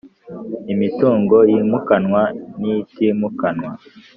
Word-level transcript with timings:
Imitungo 0.73 1.37
yimukanwa 1.51 2.21
n 2.61 2.63
itimukanwa 2.79 3.69